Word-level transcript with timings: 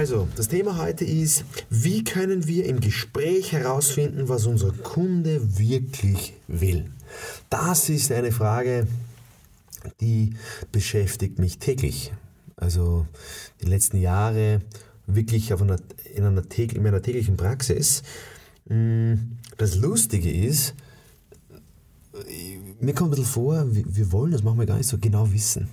Also, 0.00 0.26
das 0.34 0.48
Thema 0.48 0.78
heute 0.78 1.04
ist, 1.04 1.44
wie 1.68 2.04
können 2.04 2.46
wir 2.46 2.64
im 2.64 2.80
Gespräch 2.80 3.52
herausfinden, 3.52 4.30
was 4.30 4.46
unser 4.46 4.72
Kunde 4.72 5.58
wirklich 5.58 6.32
will? 6.48 6.86
Das 7.50 7.90
ist 7.90 8.10
eine 8.10 8.32
Frage, 8.32 8.86
die 10.00 10.30
beschäftigt 10.72 11.38
mich 11.38 11.58
täglich. 11.58 12.14
Also 12.56 13.06
die 13.60 13.66
letzten 13.66 13.98
Jahre 13.98 14.62
wirklich 15.06 15.52
einer, 15.52 15.76
in, 16.14 16.24
einer 16.24 16.44
in 16.58 16.82
meiner 16.82 17.02
täglichen 17.02 17.36
Praxis. 17.36 18.02
Mm, 18.70 19.16
das 19.58 19.76
Lustige 19.76 20.32
ist, 20.32 20.72
mir 22.80 22.94
kommt 22.94 23.10
ein 23.10 23.16
bisschen 23.16 23.26
vor, 23.26 23.66
wir 23.68 24.12
wollen 24.12 24.32
das 24.32 24.42
manchmal 24.42 24.64
gar 24.64 24.78
nicht 24.78 24.88
so 24.88 24.96
genau 24.96 25.30
wissen. 25.30 25.68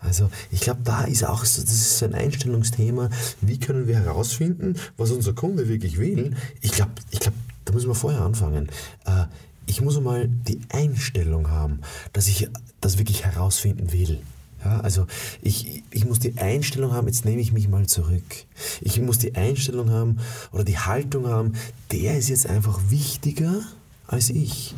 Also 0.00 0.30
ich 0.50 0.60
glaube, 0.60 0.80
da 0.84 1.04
ist 1.04 1.24
auch 1.24 1.44
so, 1.44 1.62
das 1.62 1.72
ist 1.72 2.02
ein 2.02 2.14
Einstellungsthema. 2.14 3.10
Wie 3.40 3.58
können 3.58 3.86
wir 3.86 3.96
herausfinden, 3.96 4.76
was 4.96 5.10
unser 5.10 5.32
Kunde 5.32 5.68
wirklich 5.68 5.98
will? 5.98 6.34
Ich 6.60 6.72
glaube, 6.72 6.92
ich 7.10 7.20
glaub, 7.20 7.34
da 7.64 7.72
müssen 7.72 7.88
wir 7.88 7.94
vorher 7.94 8.22
anfangen. 8.22 8.68
Äh, 9.04 9.26
ich 9.66 9.80
muss 9.80 9.96
einmal 9.96 10.26
die 10.28 10.60
Einstellung 10.70 11.50
haben, 11.50 11.80
dass 12.12 12.26
ich 12.26 12.48
das 12.80 12.98
wirklich 12.98 13.24
herausfinden 13.24 13.92
will. 13.92 14.20
Ja, 14.64 14.80
also 14.80 15.06
ich, 15.40 15.82
ich 15.90 16.04
muss 16.04 16.18
die 16.18 16.36
Einstellung 16.36 16.92
haben, 16.92 17.06
jetzt 17.06 17.24
nehme 17.24 17.40
ich 17.40 17.52
mich 17.52 17.68
mal 17.68 17.86
zurück. 17.86 18.44
Ich 18.80 19.00
muss 19.00 19.18
die 19.18 19.34
Einstellung 19.34 19.90
haben 19.90 20.18
oder 20.52 20.64
die 20.64 20.78
Haltung 20.78 21.28
haben, 21.28 21.54
der 21.92 22.18
ist 22.18 22.28
jetzt 22.28 22.46
einfach 22.46 22.78
wichtiger 22.90 23.62
als 24.06 24.28
ich. 24.28 24.74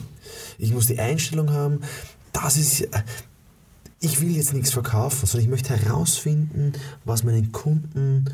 Ich 0.58 0.72
muss 0.72 0.86
die 0.86 1.00
Einstellung 1.00 1.50
haben, 1.50 1.80
das 2.32 2.56
ist, 2.56 2.88
ich 4.02 4.20
will 4.20 4.36
jetzt 4.36 4.52
nichts 4.52 4.72
verkaufen, 4.72 5.26
sondern 5.26 5.44
ich 5.44 5.50
möchte 5.50 5.76
herausfinden, 5.76 6.72
was 7.04 7.22
meinen 7.22 7.52
Kunden 7.52 8.24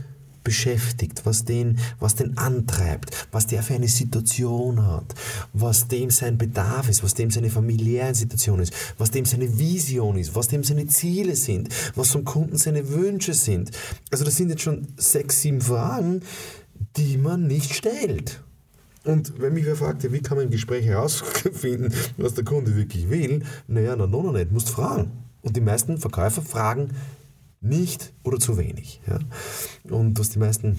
beschäftigt, 0.43 1.27
was 1.27 1.45
den, 1.45 1.79
was 2.01 2.15
den 2.15 2.39
antreibt, 2.39 3.29
was 3.33 3.47
der 3.47 3.63
für 3.63 3.75
eine 3.75 3.87
Situation 3.87 4.87
hat, 4.87 5.15
was 5.53 5.89
dem 5.89 6.11
sein 6.11 6.39
Bedarf 6.39 6.89
ist, 6.89 7.05
was 7.05 7.13
dem 7.13 7.31
seine 7.31 7.51
familiäre 7.51 8.15
Situation 8.15 8.61
ist, 8.61 8.73
was 8.97 9.11
dem 9.11 9.27
seine 9.27 9.59
Vision 9.59 10.17
ist, 10.17 10.35
was 10.35 10.49
dem 10.49 10.65
seine 10.65 10.87
Ziele 10.87 11.37
sind, 11.37 11.69
was 11.95 12.13
vom 12.13 12.25
Kunden 12.25 12.57
seine 12.57 12.89
Wünsche 12.89 13.35
sind. 13.35 13.71
Also 14.11 14.25
das 14.25 14.37
sind 14.37 14.49
jetzt 14.49 14.63
schon 14.63 14.87
sechs, 14.97 15.43
sieben 15.43 15.61
Fragen, 15.61 16.23
die 16.97 17.19
man 17.19 17.47
nicht 17.47 17.75
stellt. 17.75 18.43
Und 19.05 19.39
wenn 19.39 19.53
mich 19.53 19.67
wer 19.67 19.77
fragt, 19.77 20.11
wie 20.11 20.21
kann 20.21 20.39
man 20.39 20.47
im 20.47 20.51
Gespräch 20.51 20.87
herausfinden, 20.87 21.93
was 22.17 22.33
der 22.33 22.45
Kunde 22.45 22.75
wirklich 22.75 23.11
will, 23.11 23.43
naja, 23.67 23.97
na, 23.97 24.07
noch 24.07 24.33
nicht, 24.33 24.51
musst 24.51 24.71
fragen. 24.71 25.28
Und 25.43 25.57
die 25.57 25.61
meisten 25.61 25.99
Verkäufer 25.99 26.43
fragen 26.43 26.91
nicht 27.61 28.13
oder 28.23 28.39
zu 28.39 28.57
wenig. 28.57 29.01
Ja? 29.07 29.19
Und 29.91 30.19
was 30.19 30.31
die 30.31 30.39
meisten 30.39 30.79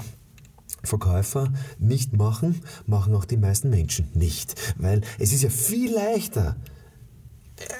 Verkäufer 0.83 1.51
nicht 1.77 2.13
machen, 2.13 2.61
machen 2.85 3.13
auch 3.15 3.25
die 3.25 3.37
meisten 3.37 3.69
Menschen 3.69 4.09
nicht. 4.13 4.55
Weil 4.77 5.01
es 5.17 5.33
ist 5.33 5.43
ja 5.43 5.49
viel 5.49 5.93
leichter, 5.93 6.55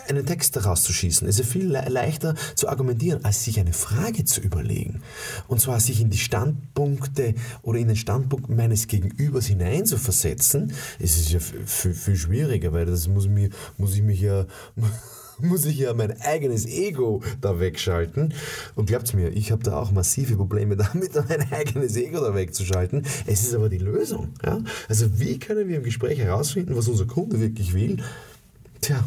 einen 0.08 0.26
Text 0.26 0.56
daraus 0.56 0.84
zu 0.84 0.94
schießen. 0.94 1.28
Es 1.28 1.40
ist 1.40 1.52
viel 1.52 1.68
leichter 1.68 2.36
zu 2.56 2.68
argumentieren, 2.70 3.24
als 3.24 3.44
sich 3.44 3.60
eine 3.60 3.74
Frage 3.74 4.26
zu 4.26 4.42
überlegen. 4.42 5.02
Und 5.48 5.62
zwar 5.62 5.80
sich 5.80 6.02
in 6.02 6.10
die 6.10 6.18
Standpunkte 6.18 7.36
oder 7.62 7.80
in 7.80 7.88
den 7.88 7.98
Standpunkt 7.98 8.50
meines 8.50 8.88
Gegenübers 8.88 9.46
hineinzuversetzen. 9.48 10.74
Es 11.00 11.18
ist 11.18 11.32
ja 11.32 11.40
viel, 11.40 11.94
viel 11.94 12.16
schwieriger, 12.16 12.74
weil 12.74 12.86
das 12.86 13.08
muss, 13.08 13.28
mir, 13.28 13.50
muss 13.78 13.96
ich 13.96 14.02
mich 14.02 14.22
ja 14.22 14.46
muss 15.42 15.66
ich 15.66 15.78
ja 15.78 15.94
mein 15.94 16.20
eigenes 16.22 16.66
Ego 16.66 17.22
da 17.42 17.60
wegschalten. 17.60 18.34
Und 18.76 18.88
glaubt 18.88 19.14
mir, 19.14 19.30
ich 19.30 19.52
habe 19.52 19.64
da 19.64 19.78
auch 19.78 19.92
massive 19.92 20.36
Probleme 20.36 20.76
damit, 20.78 21.16
mein 21.16 21.52
eigenes 21.52 21.96
Ego 21.96 22.20
da 22.20 22.36
wegzuschalten. 22.36 23.06
Es 23.26 23.44
ist 23.44 23.54
aber 23.54 23.70
die 23.70 23.78
Lösung. 23.78 24.34
Ja? 24.46 24.60
Also 24.88 25.20
wie 25.20 25.40
können 25.40 25.68
wir 25.68 25.78
im 25.78 25.84
Gespräch 25.84 26.20
herausfinden, 26.20 26.76
was 26.76 26.88
unser 26.88 27.06
Kunde 27.06 27.40
wirklich 27.40 27.74
will? 27.74 27.98
Tja, 28.82 29.04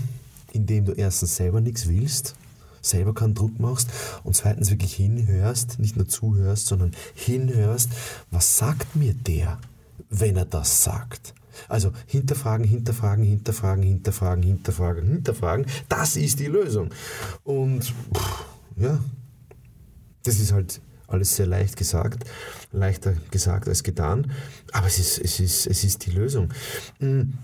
indem 0.53 0.85
du 0.85 0.93
erstens 0.93 1.37
selber 1.37 1.61
nichts 1.61 1.89
willst, 1.89 2.35
selber 2.81 3.15
keinen 3.15 3.35
Druck 3.35 3.59
machst 3.61 3.89
und 4.25 4.37
zweitens 4.37 4.71
wirklich 4.71 4.95
hinhörst, 4.95 5.79
nicht 5.79 5.97
nur 5.97 6.09
zuhörst, 6.09 6.67
sondern 6.67 6.93
hinhörst, 7.15 7.91
was 8.31 8.59
sagt 8.59 8.97
mir 8.97 9.15
der, 9.15 9.59
wenn 10.11 10.37
er 10.37 10.45
das 10.45 10.83
sagt? 10.83 11.35
Also 11.69 11.93
hinterfragen, 12.07 12.67
hinterfragen, 12.67 13.25
hinterfragen, 13.25 13.83
hinterfragen, 13.85 14.43
hinterfragen, 14.43 15.07
hinterfragen. 15.07 15.67
Das 15.89 16.17
ist 16.17 16.41
die 16.41 16.47
Lösung. 16.47 16.91
Und 17.45 17.85
pff, 17.85 18.45
ja, 18.77 18.99
das 20.25 20.41
ist 20.41 20.53
halt 20.53 20.81
alles 21.07 21.37
sehr 21.37 21.47
leicht 21.47 21.77
gesagt, 21.77 22.25
leichter 22.73 23.15
gesagt 23.31 23.69
als 23.69 23.83
getan, 23.83 24.33
aber 24.73 24.87
es 24.87 24.99
ist, 24.99 25.19
es 25.19 25.41
ist, 25.41 25.67
es 25.67 25.85
ist 25.85 26.07
die 26.07 26.11
Lösung. 26.11 26.49
Mhm. 27.01 27.35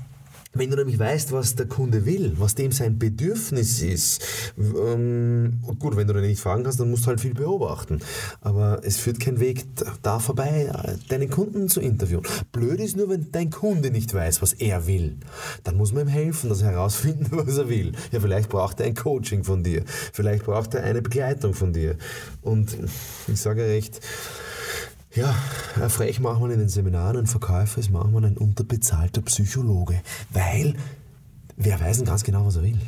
Wenn 0.54 0.70
du 0.70 0.76
nämlich 0.76 0.98
weißt, 0.98 1.32
was 1.32 1.56
der 1.56 1.66
Kunde 1.66 2.06
will, 2.06 2.32
was 2.38 2.54
dem 2.54 2.72
sein 2.72 2.98
Bedürfnis 2.98 3.82
ist, 3.82 4.52
ähm, 4.56 5.60
gut, 5.78 5.94
wenn 5.96 6.06
du 6.06 6.14
den 6.14 6.22
nicht 6.22 6.40
fragen 6.40 6.64
kannst, 6.64 6.80
dann 6.80 6.90
musst 6.90 7.04
du 7.04 7.08
halt 7.08 7.20
viel 7.20 7.34
beobachten. 7.34 8.00
Aber 8.40 8.80
es 8.82 8.96
führt 8.96 9.20
kein 9.20 9.40
Weg 9.40 9.66
da 10.02 10.18
vorbei, 10.18 10.72
deinen 11.08 11.28
Kunden 11.28 11.68
zu 11.68 11.80
interviewen. 11.80 12.22
Blöd 12.50 12.80
ist 12.80 12.96
nur, 12.96 13.10
wenn 13.10 13.30
dein 13.30 13.50
Kunde 13.50 13.90
nicht 13.90 14.14
weiß, 14.14 14.40
was 14.40 14.54
er 14.54 14.86
will. 14.86 15.18
Dann 15.64 15.76
muss 15.76 15.92
man 15.92 16.06
ihm 16.06 16.08
helfen, 16.08 16.48
dass 16.48 16.62
er 16.62 16.70
herausfinden, 16.70 17.28
was 17.30 17.58
er 17.58 17.68
will. 17.68 17.92
Ja, 18.10 18.20
vielleicht 18.20 18.48
braucht 18.48 18.80
er 18.80 18.86
ein 18.86 18.94
Coaching 18.94 19.44
von 19.44 19.62
dir. 19.62 19.84
Vielleicht 19.86 20.44
braucht 20.44 20.74
er 20.74 20.82
eine 20.82 21.02
Begleitung 21.02 21.52
von 21.52 21.74
dir. 21.74 21.96
Und 22.40 22.76
ich 23.26 23.40
sage 23.40 23.64
recht, 23.64 24.00
ja, 25.18 25.88
frech 25.88 26.20
macht 26.20 26.40
man 26.40 26.50
in 26.50 26.60
den 26.60 26.68
Seminaren 26.68 27.16
einen 27.16 27.26
Verkäufer, 27.26 27.80
ist 27.80 27.90
manchmal 27.90 28.24
ein 28.24 28.36
unterbezahlter 28.36 29.20
Psychologe, 29.22 30.00
weil 30.30 30.74
wer 31.56 31.80
weiß 31.80 32.04
ganz 32.04 32.22
genau, 32.22 32.46
was 32.46 32.56
er 32.56 32.62
will. 32.62 32.78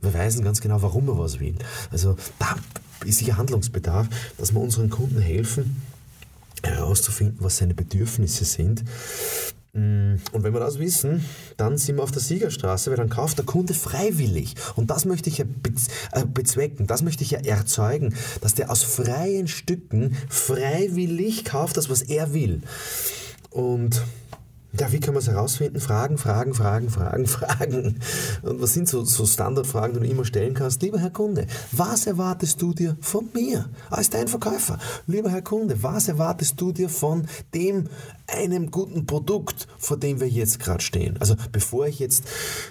Wir 0.00 0.14
weiß 0.14 0.42
ganz 0.42 0.60
genau, 0.60 0.80
warum 0.82 1.08
er 1.08 1.18
was 1.18 1.40
will. 1.40 1.56
Also 1.90 2.16
da 2.38 2.56
ist 3.04 3.18
sicher 3.18 3.36
Handlungsbedarf, 3.36 4.08
dass 4.38 4.54
wir 4.54 4.60
unseren 4.60 4.88
Kunden 4.88 5.20
helfen, 5.20 5.82
herauszufinden, 6.62 7.36
was 7.40 7.58
seine 7.58 7.74
Bedürfnisse 7.74 8.44
sind 8.44 8.84
und 9.74 10.20
wenn 10.32 10.52
wir 10.52 10.60
das 10.60 10.78
wissen, 10.78 11.24
dann 11.56 11.78
sind 11.78 11.96
wir 11.96 12.04
auf 12.04 12.12
der 12.12 12.22
Siegerstraße, 12.22 12.90
weil 12.90 12.96
dann 12.96 13.10
kauft 13.10 13.38
der 13.38 13.44
Kunde 13.44 13.74
freiwillig. 13.74 14.54
Und 14.76 14.90
das 14.90 15.04
möchte 15.04 15.28
ich 15.28 15.38
ja 15.38 15.44
äh, 16.12 16.24
bezwecken, 16.24 16.86
das 16.86 17.02
möchte 17.02 17.24
ich 17.24 17.32
ja 17.32 17.40
erzeugen, 17.40 18.14
dass 18.40 18.54
der 18.54 18.70
aus 18.70 18.84
freien 18.84 19.48
Stücken 19.48 20.16
freiwillig 20.28 21.44
kauft, 21.44 21.76
das, 21.76 21.90
was 21.90 22.02
er 22.02 22.32
will. 22.34 22.62
Und 23.50 24.00
ja, 24.78 24.90
wie 24.90 25.00
kann 25.00 25.14
man 25.14 25.22
es 25.22 25.28
herausfinden? 25.28 25.80
Fragen, 25.80 26.18
Fragen, 26.18 26.54
Fragen, 26.54 26.90
Fragen, 26.90 27.26
Fragen. 27.28 28.00
Und 28.42 28.60
was 28.60 28.72
sind 28.74 28.88
so, 28.88 29.04
so 29.04 29.26
Standardfragen, 29.26 29.94
die 29.94 30.06
du 30.06 30.12
immer 30.12 30.24
stellen 30.24 30.54
kannst? 30.54 30.82
Lieber 30.82 30.98
Herr 30.98 31.10
Kunde, 31.10 31.46
was 31.72 32.06
erwartest 32.06 32.60
du 32.60 32.72
dir 32.72 32.96
von 33.00 33.28
mir 33.34 33.68
als 33.90 34.10
dein 34.10 34.28
Verkäufer? 34.28 34.78
Lieber 35.06 35.30
Herr 35.30 35.42
Kunde, 35.42 35.82
was 35.82 36.08
erwartest 36.08 36.60
du 36.60 36.72
dir 36.72 36.88
von 36.88 37.26
dem 37.54 37.88
einem 38.26 38.70
guten 38.70 39.06
Produkt, 39.06 39.68
vor 39.78 39.98
dem 39.98 40.20
wir 40.20 40.28
jetzt 40.28 40.58
gerade 40.58 40.82
stehen? 40.82 41.16
Also 41.20 41.36
bevor 41.52 41.86
ich 41.86 41.98
jetzt, 41.98 42.24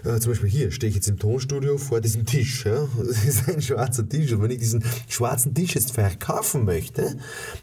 äh, 0.04 0.20
zum 0.20 0.32
Beispiel 0.32 0.50
hier, 0.50 0.72
stehe 0.72 0.90
ich 0.90 0.96
jetzt 0.96 1.08
im 1.08 1.20
Tonstudio 1.20 1.78
vor 1.78 2.02
diesem 2.02 2.26
Tisch. 2.26 2.66
Ja? 2.66 2.88
Das 2.98 3.24
ist 3.26 3.48
ein 3.48 3.62
schwarzer 3.62 4.08
Tisch. 4.08 4.32
Und 4.32 4.42
wenn 4.42 4.52
ich 4.52 4.60
diesen 4.60 4.84
schwarzen 5.08 5.54
Tisch 5.54 5.76
jetzt 5.76 5.92
verkaufen 5.92 6.66
möchte, 6.66 7.16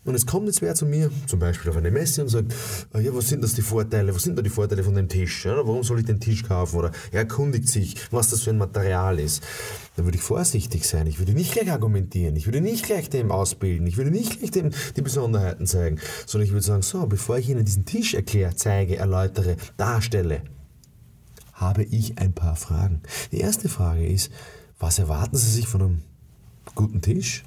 und 0.04 0.14
es 0.14 0.26
kommt 0.26 0.46
jetzt 0.46 0.62
wer 0.62 0.74
zu 0.74 0.86
mir, 0.86 1.10
zum 1.26 1.40
Beispiel 1.40 1.70
auf 1.70 1.76
eine 1.76 1.90
Messe 1.90 2.22
und 2.22 2.28
sagt, 2.28 2.54
äh, 2.94 3.00
ja, 3.00 3.14
was 3.14 3.28
sind 3.28 3.42
das 3.42 3.54
die 3.54 3.62
Vorteile, 3.62 4.14
was 4.14 4.22
sind 4.22 4.29
sind 4.30 4.36
da 4.36 4.42
die 4.42 4.50
Vorteile 4.50 4.84
von 4.84 4.94
dem 4.94 5.08
Tisch? 5.08 5.44
Ja? 5.44 5.56
Warum 5.56 5.82
soll 5.82 6.00
ich 6.00 6.06
den 6.06 6.20
Tisch 6.20 6.44
kaufen? 6.44 6.76
Oder 6.76 6.92
er 7.10 7.20
erkundigt 7.20 7.68
sich, 7.68 7.96
was 8.12 8.30
das 8.30 8.42
für 8.42 8.50
ein 8.50 8.58
Material 8.58 9.18
ist. 9.18 9.42
Dann 9.96 10.04
würde 10.04 10.18
ich 10.18 10.22
vorsichtig 10.22 10.86
sein. 10.86 11.06
Ich 11.06 11.18
würde 11.18 11.32
nicht 11.32 11.52
gleich 11.52 11.70
argumentieren. 11.70 12.36
Ich 12.36 12.46
würde 12.46 12.60
nicht 12.60 12.86
gleich 12.86 13.10
dem 13.10 13.32
ausbilden. 13.32 13.86
Ich 13.86 13.96
würde 13.96 14.10
nicht 14.10 14.38
gleich 14.38 14.52
dem 14.52 14.70
die 14.96 15.02
Besonderheiten 15.02 15.66
zeigen. 15.66 15.98
Sondern 16.26 16.46
ich 16.46 16.52
würde 16.52 16.64
sagen, 16.64 16.82
so, 16.82 17.06
bevor 17.06 17.38
ich 17.38 17.48
Ihnen 17.48 17.64
diesen 17.64 17.84
Tisch 17.84 18.14
erkläre, 18.14 18.54
zeige, 18.54 18.96
erläutere, 18.96 19.56
darstelle, 19.76 20.42
habe 21.52 21.82
ich 21.82 22.18
ein 22.18 22.32
paar 22.32 22.56
Fragen. 22.56 23.02
Die 23.32 23.40
erste 23.40 23.68
Frage 23.68 24.06
ist, 24.06 24.30
was 24.78 24.98
erwarten 24.98 25.36
Sie 25.36 25.50
sich 25.50 25.66
von 25.66 25.82
einem 25.82 26.02
guten 26.74 27.02
Tisch? 27.02 27.44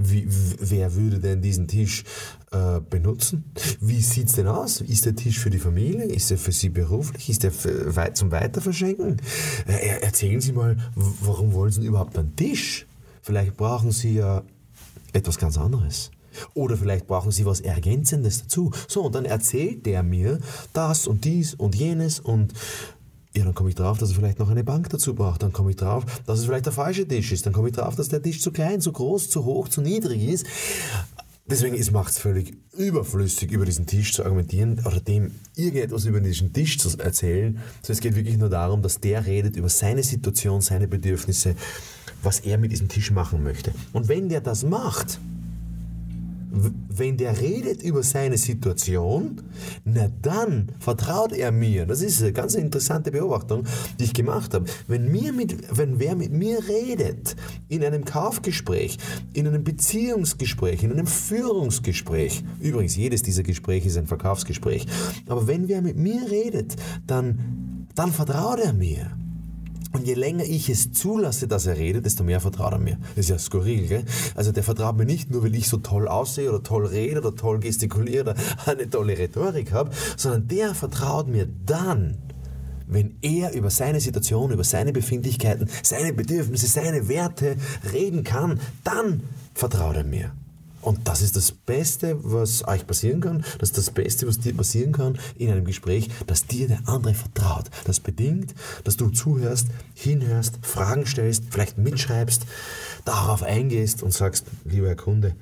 Wie, 0.00 0.26
wer 0.60 0.94
würde 0.94 1.18
denn 1.18 1.42
diesen 1.42 1.66
Tisch 1.66 2.04
äh, 2.52 2.80
benutzen? 2.80 3.44
Wie 3.80 4.00
sieht 4.00 4.28
es 4.28 4.34
denn 4.34 4.46
aus? 4.46 4.80
Ist 4.80 5.06
der 5.06 5.16
Tisch 5.16 5.40
für 5.40 5.50
die 5.50 5.58
Familie? 5.58 6.04
Ist 6.04 6.30
er 6.30 6.38
für 6.38 6.52
Sie 6.52 6.68
beruflich? 6.68 7.28
Ist 7.28 7.42
er 7.42 7.50
für, 7.50 7.92
zum 8.14 8.30
Weiterverschenken? 8.30 9.20
Äh, 9.66 10.00
erzählen 10.00 10.40
Sie 10.40 10.52
mal, 10.52 10.76
warum 10.94 11.52
wollen 11.52 11.72
Sie 11.72 11.84
überhaupt 11.84 12.16
einen 12.16 12.36
Tisch? 12.36 12.86
Vielleicht 13.22 13.56
brauchen 13.56 13.90
Sie 13.90 14.14
ja 14.14 14.44
etwas 15.12 15.36
ganz 15.36 15.58
anderes. 15.58 16.12
Oder 16.54 16.76
vielleicht 16.76 17.08
brauchen 17.08 17.32
Sie 17.32 17.44
was 17.44 17.60
Ergänzendes 17.60 18.42
dazu. 18.42 18.70
So, 18.86 19.02
und 19.02 19.14
dann 19.14 19.24
erzählt 19.24 19.84
der 19.84 20.04
mir 20.04 20.38
das 20.72 21.08
und 21.08 21.24
dies 21.24 21.54
und 21.54 21.74
jenes 21.74 22.20
und 22.20 22.52
ja, 23.34 23.44
dann 23.44 23.54
komme 23.54 23.68
ich 23.68 23.74
drauf, 23.74 23.98
dass 23.98 24.10
er 24.10 24.16
vielleicht 24.16 24.38
noch 24.38 24.50
eine 24.50 24.64
Bank 24.64 24.88
dazu 24.88 25.14
braucht. 25.14 25.42
Dann 25.42 25.52
komme 25.52 25.70
ich 25.70 25.76
drauf, 25.76 26.04
dass 26.26 26.38
es 26.38 26.46
vielleicht 26.46 26.66
der 26.66 26.72
falsche 26.72 27.06
Tisch 27.06 27.30
ist. 27.32 27.46
Dann 27.46 27.52
komme 27.52 27.68
ich 27.68 27.74
drauf, 27.74 27.94
dass 27.94 28.08
der 28.08 28.22
Tisch 28.22 28.40
zu 28.40 28.50
klein, 28.50 28.80
zu 28.80 28.92
groß, 28.92 29.30
zu 29.30 29.44
hoch, 29.44 29.68
zu 29.68 29.80
niedrig 29.80 30.26
ist. 30.26 30.46
Deswegen 31.50 31.92
macht 31.92 32.12
es 32.12 32.18
völlig 32.18 32.54
überflüssig, 32.76 33.50
über 33.52 33.64
diesen 33.64 33.86
Tisch 33.86 34.12
zu 34.12 34.22
argumentieren 34.22 34.82
oder 34.84 35.00
dem 35.00 35.32
irgendetwas 35.56 36.04
über 36.04 36.20
diesen 36.20 36.52
Tisch 36.52 36.78
zu 36.78 36.98
erzählen. 36.98 37.58
So, 37.82 37.92
es 37.94 38.00
geht 38.00 38.16
wirklich 38.16 38.36
nur 38.36 38.50
darum, 38.50 38.82
dass 38.82 39.00
der 39.00 39.24
redet 39.24 39.56
über 39.56 39.70
seine 39.70 40.02
Situation, 40.02 40.60
seine 40.60 40.88
Bedürfnisse, 40.88 41.54
was 42.22 42.40
er 42.40 42.58
mit 42.58 42.72
diesem 42.72 42.88
Tisch 42.88 43.10
machen 43.10 43.42
möchte. 43.42 43.72
Und 43.94 44.08
wenn 44.08 44.28
der 44.28 44.42
das 44.42 44.62
macht, 44.62 45.20
wenn 46.50 47.16
der 47.16 47.40
redet 47.40 47.82
über 47.82 48.02
seine 48.02 48.38
Situation, 48.38 49.42
na 49.84 50.08
dann 50.22 50.72
vertraut 50.78 51.32
er 51.32 51.52
mir. 51.52 51.86
Das 51.86 52.00
ist 52.00 52.22
eine 52.22 52.32
ganz 52.32 52.54
interessante 52.54 53.10
Beobachtung, 53.10 53.64
die 53.98 54.04
ich 54.04 54.14
gemacht 54.14 54.54
habe. 54.54 54.66
Wenn, 54.86 55.10
mir 55.10 55.32
mit, 55.32 55.76
wenn 55.76 55.98
wer 55.98 56.16
mit 56.16 56.32
mir 56.32 56.58
redet, 56.66 57.36
in 57.68 57.84
einem 57.84 58.04
Kaufgespräch, 58.04 58.98
in 59.32 59.46
einem 59.46 59.64
Beziehungsgespräch, 59.64 60.82
in 60.82 60.92
einem 60.92 61.06
Führungsgespräch, 61.06 62.42
übrigens 62.60 62.96
jedes 62.96 63.22
dieser 63.22 63.42
Gespräche 63.42 63.88
ist 63.88 63.98
ein 63.98 64.06
Verkaufsgespräch, 64.06 64.86
aber 65.28 65.46
wenn 65.46 65.68
wer 65.68 65.82
mit 65.82 65.96
mir 65.96 66.30
redet, 66.30 66.76
dann, 67.06 67.86
dann 67.94 68.12
vertraut 68.12 68.60
er 68.60 68.72
mir. 68.72 69.10
Und 69.98 70.06
je 70.06 70.14
länger 70.14 70.44
ich 70.44 70.68
es 70.68 70.92
zulasse, 70.92 71.48
dass 71.48 71.66
er 71.66 71.76
redet, 71.76 72.06
desto 72.06 72.22
mehr 72.22 72.40
vertraut 72.40 72.72
er 72.72 72.78
mir. 72.78 72.98
Das 73.16 73.24
ist 73.24 73.30
ja 73.30 73.38
skurril, 73.38 73.88
gell? 73.88 74.04
Also 74.36 74.52
der 74.52 74.62
vertraut 74.62 74.96
mir 74.96 75.04
nicht 75.04 75.28
nur, 75.28 75.42
weil 75.42 75.56
ich 75.56 75.68
so 75.68 75.78
toll 75.78 76.06
aussehe 76.06 76.48
oder 76.48 76.62
toll 76.62 76.86
rede 76.86 77.18
oder 77.18 77.34
toll 77.34 77.58
gestikuliere 77.58 78.22
oder 78.22 78.36
eine 78.66 78.88
tolle 78.88 79.18
Rhetorik 79.18 79.72
habe, 79.72 79.90
sondern 80.16 80.46
der 80.46 80.76
vertraut 80.76 81.26
mir 81.26 81.48
dann, 81.66 82.16
wenn 82.86 83.16
er 83.22 83.52
über 83.54 83.70
seine 83.70 84.00
Situation, 84.00 84.52
über 84.52 84.62
seine 84.62 84.92
Befindlichkeiten, 84.92 85.68
seine 85.82 86.12
Bedürfnisse, 86.12 86.68
seine 86.68 87.08
Werte 87.08 87.56
reden 87.92 88.22
kann, 88.22 88.60
dann 88.84 89.24
vertraut 89.52 89.96
er 89.96 90.04
mir. 90.04 90.30
Und 90.80 91.06
das 91.08 91.22
ist 91.22 91.36
das 91.36 91.52
Beste, 91.52 92.18
was 92.22 92.66
euch 92.66 92.86
passieren 92.86 93.20
kann. 93.20 93.44
Das 93.58 93.70
ist 93.70 93.78
das 93.78 93.90
Beste, 93.90 94.26
was 94.26 94.38
dir 94.38 94.54
passieren 94.54 94.92
kann 94.92 95.18
in 95.36 95.50
einem 95.50 95.64
Gespräch, 95.64 96.08
dass 96.26 96.46
dir 96.46 96.68
der 96.68 96.80
andere 96.86 97.14
vertraut. 97.14 97.66
Das 97.84 98.00
bedingt, 98.00 98.54
dass 98.84 98.96
du 98.96 99.10
zuhörst, 99.10 99.68
hinhörst, 99.94 100.58
Fragen 100.62 101.06
stellst, 101.06 101.44
vielleicht 101.50 101.78
mitschreibst, 101.78 102.42
darauf 103.04 103.42
eingehst 103.42 104.02
und 104.02 104.12
sagst, 104.12 104.46
lieber 104.64 104.88
Herr 104.88 104.96
Kunde, 104.96 105.34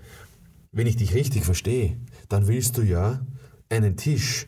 wenn 0.72 0.86
ich 0.86 0.96
dich 0.96 1.14
richtig 1.14 1.44
verstehe, 1.44 1.96
dann 2.28 2.48
willst 2.48 2.76
du 2.76 2.82
ja 2.82 3.20
einen 3.68 3.96
Tisch 3.96 4.46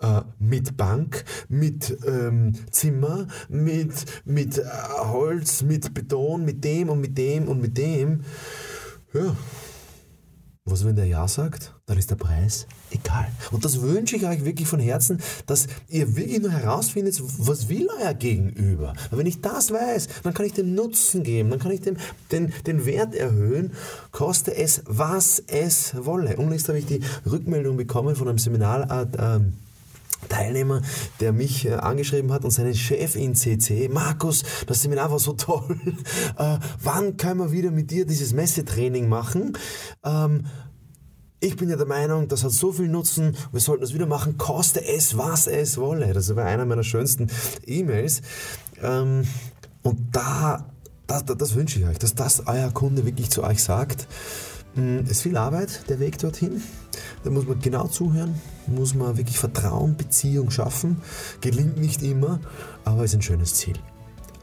äh, 0.00 0.22
mit 0.38 0.76
Bank, 0.76 1.24
mit 1.48 1.98
ähm, 2.06 2.52
Zimmer, 2.70 3.26
mit, 3.48 3.92
mit 4.24 4.58
äh, 4.58 4.64
Holz, 4.98 5.62
mit 5.62 5.92
Beton, 5.92 6.44
mit 6.44 6.64
dem 6.64 6.88
und 6.88 7.00
mit 7.00 7.18
dem 7.18 7.48
und 7.48 7.60
mit 7.60 7.76
dem. 7.76 8.20
Ja, 9.12 9.36
was, 10.70 10.84
wenn 10.84 10.96
der 10.96 11.06
Ja 11.06 11.28
sagt? 11.28 11.72
Dann 11.86 11.98
ist 11.98 12.10
der 12.10 12.16
Preis 12.16 12.66
egal. 12.90 13.28
Und 13.50 13.64
das 13.64 13.80
wünsche 13.80 14.16
ich 14.16 14.26
euch 14.26 14.44
wirklich 14.44 14.68
von 14.68 14.80
Herzen, 14.80 15.20
dass 15.46 15.66
ihr 15.88 16.16
wirklich 16.16 16.40
nur 16.40 16.50
herausfindet, 16.50 17.20
was 17.38 17.68
will 17.68 17.88
euer 18.00 18.14
Gegenüber. 18.14 18.94
Aber 19.08 19.18
wenn 19.18 19.26
ich 19.26 19.40
das 19.40 19.70
weiß, 19.70 20.08
dann 20.22 20.34
kann 20.34 20.46
ich 20.46 20.52
dem 20.52 20.74
Nutzen 20.74 21.22
geben, 21.22 21.50
dann 21.50 21.58
kann 21.58 21.72
ich 21.72 21.80
dem 21.80 21.96
den, 22.32 22.52
den 22.66 22.86
Wert 22.86 23.14
erhöhen, 23.14 23.72
koste 24.10 24.54
es, 24.54 24.82
was 24.86 25.42
es 25.46 25.94
wolle. 25.98 26.36
Unlängst 26.36 26.68
habe 26.68 26.78
ich 26.78 26.86
die 26.86 27.00
Rückmeldung 27.26 27.76
bekommen 27.76 28.16
von 28.16 28.28
einem 28.28 28.38
Seminar, 28.38 28.90
äh, 28.90 29.40
Teilnehmer, 30.28 30.82
der 31.20 31.32
mich 31.32 31.66
äh, 31.66 31.74
angeschrieben 31.74 32.32
hat 32.32 32.44
und 32.44 32.50
seinen 32.50 32.74
Chef 32.74 33.16
in 33.16 33.34
CC, 33.34 33.88
Markus, 33.88 34.42
das 34.66 34.82
Seminar 34.82 35.10
war 35.10 35.18
so 35.18 35.32
toll. 35.34 35.80
Äh, 36.38 36.58
wann 36.82 37.16
können 37.16 37.40
wir 37.40 37.52
wieder 37.52 37.70
mit 37.70 37.90
dir 37.90 38.06
dieses 38.06 38.32
Messetraining 38.32 39.08
machen? 39.08 39.56
Ähm, 40.04 40.46
ich 41.40 41.56
bin 41.56 41.70
ja 41.70 41.76
der 41.76 41.86
Meinung, 41.86 42.26
das 42.26 42.42
hat 42.42 42.50
so 42.50 42.72
viel 42.72 42.88
Nutzen, 42.88 43.36
wir 43.52 43.60
sollten 43.60 43.82
das 43.82 43.94
wieder 43.94 44.06
machen, 44.06 44.38
koste 44.38 44.84
es, 44.84 45.16
was 45.16 45.46
es 45.46 45.78
wolle. 45.78 46.12
Das 46.12 46.34
war 46.34 46.44
einer 46.44 46.66
meiner 46.66 46.82
schönsten 46.82 47.28
E-Mails. 47.64 48.22
Ähm, 48.82 49.22
und 49.82 49.98
da, 50.10 50.66
das, 51.06 51.24
das 51.26 51.54
wünsche 51.54 51.78
ich 51.78 51.86
euch, 51.86 51.98
dass 51.98 52.14
das 52.14 52.46
euer 52.46 52.70
Kunde 52.72 53.06
wirklich 53.06 53.30
zu 53.30 53.44
euch 53.44 53.62
sagt. 53.62 54.08
Es 55.04 55.10
ist 55.10 55.22
viel 55.22 55.36
Arbeit, 55.36 55.88
der 55.88 55.98
Weg 55.98 56.18
dorthin. 56.18 56.62
Da 57.24 57.30
muss 57.30 57.46
man 57.46 57.60
genau 57.60 57.86
zuhören, 57.88 58.34
muss 58.66 58.94
man 58.94 59.16
wirklich 59.16 59.38
Vertrauen, 59.38 59.96
Beziehung 59.96 60.50
schaffen. 60.50 61.02
Gelingt 61.40 61.78
nicht 61.78 62.02
immer, 62.02 62.40
aber 62.84 63.04
ist 63.04 63.14
ein 63.14 63.22
schönes 63.22 63.54
Ziel. 63.54 63.76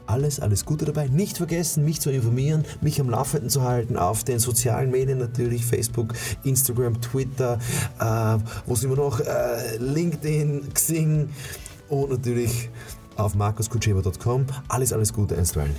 Alles, 0.06 0.38
alles 0.38 0.64
Gute 0.64 0.84
dabei. 0.84 1.08
Nicht 1.08 1.36
vergessen, 1.36 1.84
mich 1.84 2.00
zu 2.00 2.10
informieren, 2.10 2.64
mich 2.80 3.00
am 3.00 3.10
Laufenden 3.10 3.50
zu 3.50 3.62
halten 3.62 3.96
auf 3.96 4.22
den 4.22 4.38
sozialen 4.38 4.90
Medien 4.90 5.18
natürlich, 5.18 5.64
Facebook, 5.64 6.14
Instagram, 6.44 7.00
Twitter, 7.00 7.58
äh, 7.98 8.38
wo 8.66 8.76
sind 8.76 8.90
wir 8.90 8.96
noch? 8.96 9.18
Äh, 9.20 9.78
LinkedIn, 9.78 10.72
Xing 10.72 11.28
und 11.88 12.10
natürlich 12.10 12.70
auf 13.16 13.34
markuskutschewa.com. 13.34 14.46
Alles, 14.68 14.92
alles 14.92 15.12
Gute 15.12 15.36
einstweilen. 15.36 15.74